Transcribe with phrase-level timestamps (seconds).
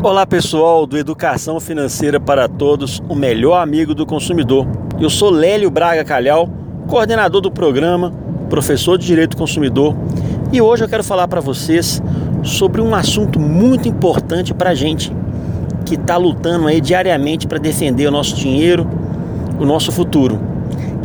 [0.00, 4.64] Olá pessoal do Educação Financeira para Todos, o melhor amigo do consumidor.
[5.00, 6.48] Eu sou Lélio Braga Calhau,
[6.86, 8.12] coordenador do programa,
[8.48, 9.96] professor de Direito do Consumidor,
[10.52, 12.00] e hoje eu quero falar para vocês
[12.44, 15.12] sobre um assunto muito importante para a gente
[15.84, 18.88] que está lutando aí diariamente para defender o nosso dinheiro,
[19.58, 20.38] o nosso futuro,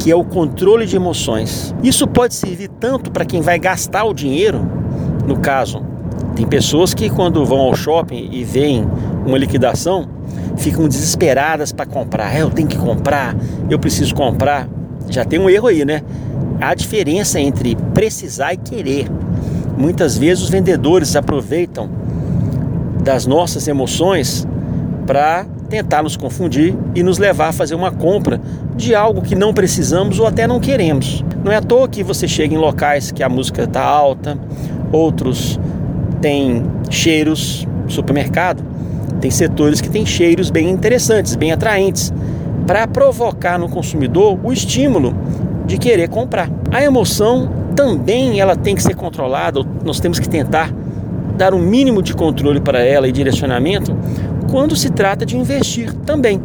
[0.00, 1.72] que é o controle de emoções.
[1.80, 4.60] Isso pode servir tanto para quem vai gastar o dinheiro,
[5.28, 5.89] no caso,
[6.40, 8.88] tem pessoas que quando vão ao shopping e veem
[9.26, 10.08] uma liquidação,
[10.56, 12.34] ficam desesperadas para comprar.
[12.34, 13.36] É, eu tenho que comprar,
[13.68, 14.66] eu preciso comprar.
[15.10, 16.00] Já tem um erro aí, né?
[16.58, 19.06] Há diferença entre precisar e querer.
[19.76, 21.90] Muitas vezes os vendedores aproveitam
[23.04, 24.48] das nossas emoções
[25.06, 28.40] para tentar nos confundir e nos levar a fazer uma compra
[28.74, 31.22] de algo que não precisamos ou até não queremos.
[31.44, 34.38] Não é à toa que você chega em locais que a música está alta,
[34.90, 35.60] outros
[36.20, 38.62] tem cheiros, supermercado,
[39.20, 42.12] tem setores que tem cheiros bem interessantes, bem atraentes,
[42.66, 45.14] para provocar no consumidor o estímulo
[45.66, 46.50] de querer comprar.
[46.70, 50.72] A emoção também ela tem que ser controlada, nós temos que tentar
[51.36, 53.96] dar um mínimo de controle para ela e direcionamento
[54.50, 56.40] quando se trata de investir também,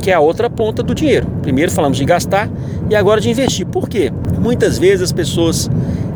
[0.00, 1.26] que é a outra ponta do dinheiro.
[1.42, 2.48] Primeiro falamos de gastar
[2.88, 3.66] e agora de investir.
[3.66, 4.12] Por quê?
[4.40, 5.70] Muitas vezes as pessoas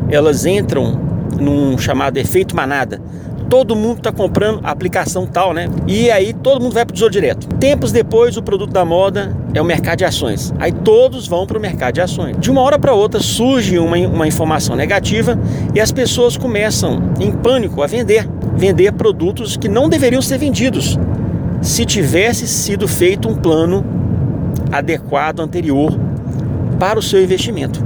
[0.09, 3.01] elas entram num chamado efeito manada.
[3.49, 5.67] Todo mundo está comprando a aplicação tal, né?
[5.85, 7.47] E aí todo mundo vai para o Tesouro Direto.
[7.55, 10.53] Tempos depois, o produto da moda é o mercado de ações.
[10.57, 12.37] Aí todos vão para o mercado de ações.
[12.39, 15.37] De uma hora para outra surge uma, uma informação negativa
[15.75, 18.25] e as pessoas começam, em pânico, a vender.
[18.55, 20.97] Vender produtos que não deveriam ser vendidos
[21.61, 23.85] se tivesse sido feito um plano
[24.71, 25.93] adequado anterior
[26.79, 27.85] para o seu investimento.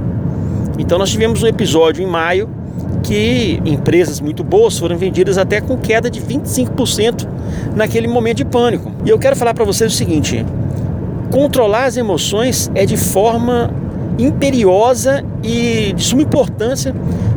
[0.78, 2.48] Então nós tivemos um episódio em maio
[3.02, 7.26] que empresas muito boas foram vendidas até com queda de 25%
[7.74, 8.92] naquele momento de pânico.
[9.04, 10.44] E eu quero falar para vocês o seguinte:
[11.30, 13.70] controlar as emoções é de forma
[14.18, 16.94] imperiosa e de suma importância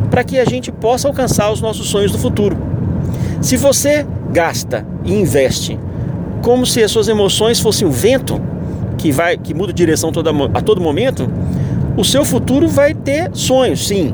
[0.10, 2.58] para que a gente possa alcançar os nossos sonhos do futuro.
[3.42, 5.80] Se você gasta e investe
[6.42, 8.42] como se as suas emoções fossem o vento
[8.98, 11.30] que vai que muda de direção toda, a todo momento,
[11.96, 14.14] o seu futuro vai ter sonhos, sim,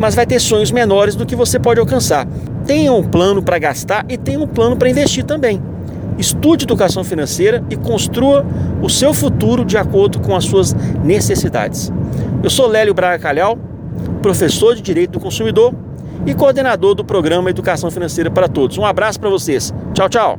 [0.00, 2.26] mas vai ter sonhos menores do que você pode alcançar.
[2.66, 5.62] Tenha um plano para gastar e tenha um plano para investir também.
[6.18, 8.44] Estude educação financeira e construa
[8.82, 10.74] o seu futuro de acordo com as suas
[11.04, 11.92] necessidades.
[12.42, 13.58] Eu sou Lélio Braga Calhau,
[14.22, 15.74] professor de Direito do Consumidor
[16.26, 18.78] e coordenador do programa Educação Financeira para Todos.
[18.78, 19.72] Um abraço para vocês.
[19.92, 20.38] Tchau, tchau.